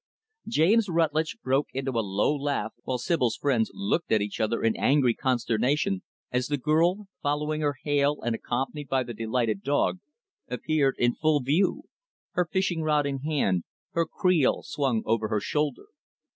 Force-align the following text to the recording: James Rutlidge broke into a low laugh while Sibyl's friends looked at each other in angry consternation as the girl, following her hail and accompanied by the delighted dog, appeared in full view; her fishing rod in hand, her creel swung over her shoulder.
James 0.47 0.89
Rutlidge 0.89 1.37
broke 1.43 1.67
into 1.73 1.91
a 1.91 2.01
low 2.01 2.35
laugh 2.35 2.73
while 2.85 2.97
Sibyl's 2.97 3.35
friends 3.35 3.69
looked 3.71 4.11
at 4.11 4.19
each 4.19 4.39
other 4.39 4.63
in 4.63 4.75
angry 4.75 5.13
consternation 5.13 6.01
as 6.31 6.47
the 6.47 6.57
girl, 6.57 7.07
following 7.21 7.61
her 7.61 7.75
hail 7.83 8.19
and 8.23 8.33
accompanied 8.33 8.87
by 8.87 9.03
the 9.03 9.13
delighted 9.13 9.61
dog, 9.61 9.99
appeared 10.47 10.95
in 10.97 11.13
full 11.13 11.39
view; 11.39 11.83
her 12.31 12.49
fishing 12.51 12.81
rod 12.81 13.05
in 13.05 13.19
hand, 13.19 13.63
her 13.91 14.07
creel 14.07 14.63
swung 14.63 15.03
over 15.05 15.27
her 15.27 15.39
shoulder. 15.39 15.85